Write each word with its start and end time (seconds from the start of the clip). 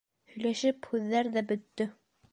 Һөйләшеп 0.35 0.89
һүҙҙәр 0.93 1.31
ҙә 1.37 1.47
бөттө. 1.53 1.91